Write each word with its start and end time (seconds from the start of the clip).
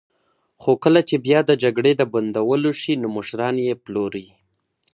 خو 0.61 0.71
کله 0.83 1.01
چې 1.09 1.15
بیا 1.25 1.39
د 1.45 1.51
جګړې 1.63 1.91
د 1.97 2.01
بندولو 2.13 2.71
شي، 2.81 2.93
نو 3.01 3.07
مشران 3.17 3.55
یې 3.67 3.73
پلوري. 3.83 4.27